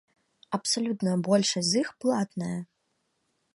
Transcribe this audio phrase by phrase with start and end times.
[0.57, 2.51] Абсалютная большасць з іх платная.